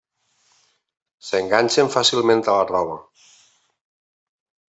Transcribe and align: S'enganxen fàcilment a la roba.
S'enganxen 1.27 1.91
fàcilment 1.97 2.43
a 2.53 2.57
la 2.59 2.65
roba. 2.71 2.97